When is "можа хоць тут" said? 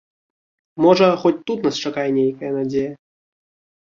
0.85-1.59